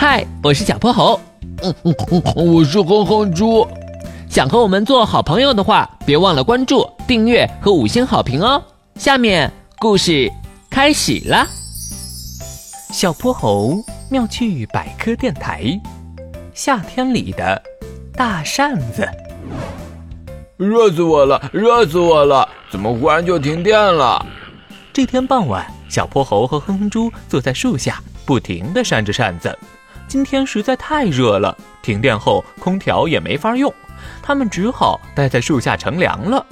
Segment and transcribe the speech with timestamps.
[0.00, 1.20] 嗨，我是小泼猴。
[1.62, 1.94] 嗯嗯
[2.34, 3.68] 嗯，我是哼哼猪。
[4.30, 8.62] 想和我们做好朋友的话，别忘了关注、订阅和五星好评哦。
[8.94, 10.32] 下面故事
[10.70, 11.46] 开始啦。
[12.90, 13.74] 小泼猴
[14.08, 15.78] 妙趣百科电台，
[16.54, 17.62] 夏天里的
[18.14, 19.06] 大扇子。
[20.56, 21.50] 热死我了！
[21.52, 22.48] 热死我了！
[22.70, 24.24] 怎么忽然就停电了？
[24.94, 29.54] 这天傍晚，小泼猴和哼哼猪坐在树下，不停地扇着扇子。
[30.10, 33.72] 今天实在太热了，停电后空调也没法用，
[34.20, 36.44] 他们只好待在树下乘凉了。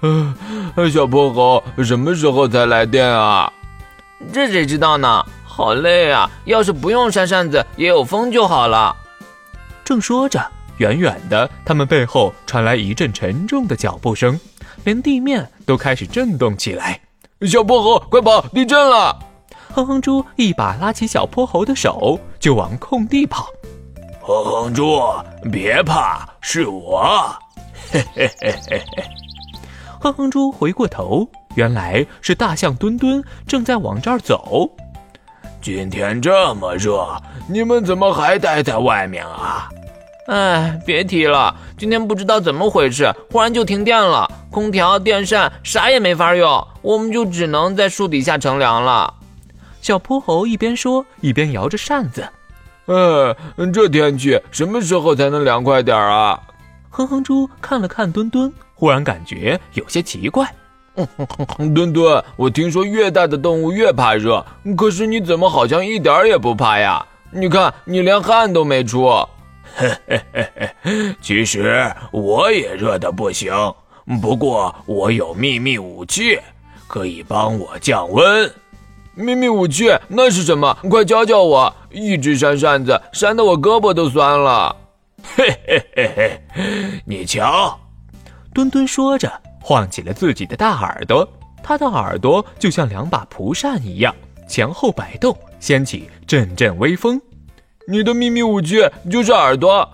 [0.00, 3.52] 呃，小泼猴什么时候才来电啊？
[4.32, 5.22] 这谁知道呢？
[5.44, 6.30] 好累啊！
[6.46, 8.96] 要是不用扇扇子，也有风就好了。
[9.84, 10.42] 正说着。
[10.78, 14.40] 远远的，他们背后传来一阵沉重的脚步声，
[14.84, 16.98] 连地面都开始震动起来。
[17.42, 18.40] 小泼猴，快跑！
[18.48, 19.18] 地震了！
[19.74, 23.48] 哼哼猪一把拉起小泼猴的手，就往空地跑。
[24.22, 25.02] 哼哼猪，
[25.50, 27.36] 别怕，是我。
[27.90, 29.04] 嘿嘿嘿嘿嘿。
[30.00, 34.70] 哼哼猪回过头，原来是大象墩墩正在往这儿走。
[35.60, 39.68] 今天这么热，你们怎么还待在外面啊？
[40.28, 49.12] 哎，别提了，今天不知道怎么回事，忽然就停电了，空调、电扇啥也没法用，我们就只能在树底下乘凉了。
[49.86, 52.28] 小泼猴一边说，一边摇着扇子。
[52.86, 53.36] 哎，
[53.72, 56.42] 这天气什么时候才能凉快点啊？
[56.90, 60.52] 哼哼猪看了看墩墩，忽然感觉有些奇怪。
[61.72, 64.44] 墩墩，我听说越大的动物越怕热，
[64.76, 67.06] 可是你怎么好像一点也不怕呀？
[67.30, 69.06] 你看，你连汗都没出。
[69.76, 73.54] 嘿嘿嘿嘿，其实我也热的不行，
[74.20, 76.40] 不过我有秘密武器，
[76.88, 78.52] 可以帮我降温。
[79.18, 80.76] 秘密武器那是什么？
[80.90, 81.74] 快教教我！
[81.90, 84.76] 一直扇扇子，扇得我胳膊都酸了。
[85.22, 86.40] 嘿嘿嘿嘿，
[87.06, 87.80] 你瞧，
[88.52, 89.32] 墩墩说着，
[89.62, 91.26] 晃起了自己的大耳朵，
[91.62, 94.14] 他的耳朵就像两把蒲扇一样，
[94.46, 97.18] 前后摆动，掀起阵阵微风。
[97.88, 99.90] 你的秘密武器就是耳朵，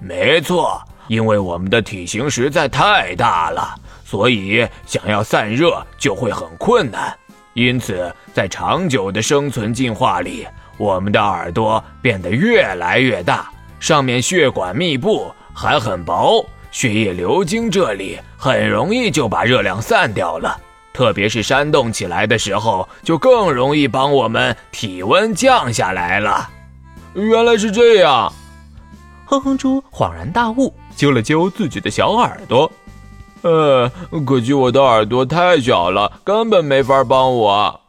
[0.00, 0.82] 没错。
[1.08, 3.74] 因为我们的体型实在太大了，
[4.06, 7.14] 所以想要散热就会很困难。
[7.54, 13.48] 因此，在长久的生存进化里，我们的耳朵变得越来越大，
[13.78, 20.60] 上面血管密布，还很薄，血液流经这里，很容易就把热量散掉了。
[20.92, 26.50] 特别是煽动起来的时候，就更容易帮我们体温降下来了。
[27.14, 28.32] 原来是这样，
[29.24, 32.70] 哼哼猪恍然大悟，揪了揪自己的小耳朵。
[33.44, 33.90] 呃，
[34.26, 37.80] 可惜我的耳朵太小了，根本没法帮我。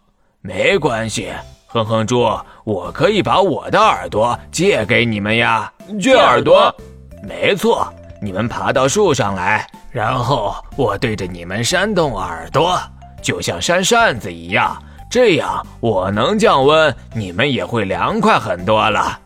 [0.42, 1.32] 没关系，
[1.68, 2.30] 哼哼猪，
[2.66, 5.72] 我可以把我的耳朵借给你们呀。
[6.02, 6.76] 借耳朵？
[7.24, 7.88] 没错，
[8.22, 12.78] 你们爬到树上来，然后我对着你们扇动耳朵，
[13.22, 14.78] 就像扇扇子一样。
[15.10, 19.18] 这样我能降温，你们也会凉快很多了。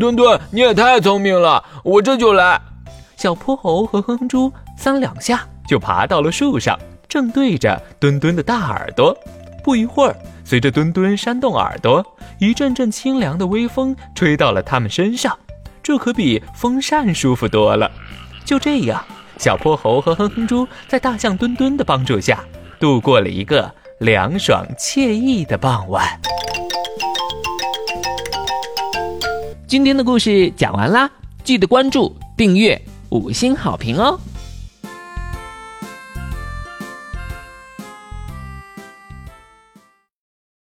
[0.00, 2.60] 墩墩，你也太聪明了，我这就来。
[3.16, 9.16] 小泼猴和哼哼猪三两下就爬到了树上，正对着墩墩的大耳朵。
[9.62, 12.04] 不一会儿，随着墩墩扇动耳朵，
[12.40, 15.38] 一阵阵清凉的微风吹到了他们身上，
[15.82, 17.90] 这可比风扇舒服多了。
[18.44, 19.04] 就这样，
[19.36, 22.42] 小泼猴和哼哼猪在大象墩墩的帮助下，
[22.80, 23.70] 度过了一个。
[23.98, 26.06] 凉爽惬意的傍晚。
[29.66, 31.10] 今天的故事讲完啦，
[31.42, 34.16] 记得关注、订阅、五星好评哦！